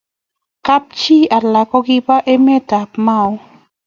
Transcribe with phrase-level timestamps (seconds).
[0.65, 3.31] Kap chi alak kokiba emet ab Mau